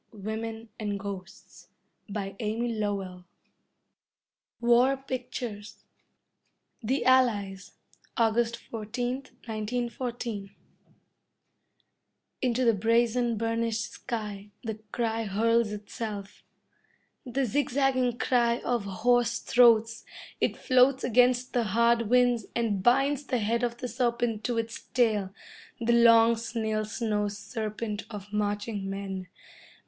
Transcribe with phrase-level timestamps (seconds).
[0.11, 0.69] Impudent!
[0.89, 1.67] Audacious!
[2.09, 3.23] But, by Jove, he blinds the eyes!
[4.59, 5.83] WAR PICTURES
[6.81, 7.73] The Allies
[8.17, 10.55] August 14th, 1914
[12.41, 16.41] Into the brazen, burnished sky, the cry hurls itself.
[17.23, 20.03] The zigzagging cry of hoarse throats,
[20.39, 24.81] it floats against the hard winds, and binds the head of the serpent to its
[24.81, 25.31] tail,
[25.79, 29.27] the long snail slow serpent of marching men.